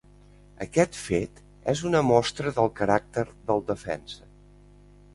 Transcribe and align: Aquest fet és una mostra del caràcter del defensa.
Aquest 0.65 0.97
fet 1.01 1.43
és 1.75 1.85
una 1.91 2.03
mostra 2.09 2.57
del 2.59 2.73
caràcter 2.83 3.29
del 3.53 3.65
defensa. 3.73 4.31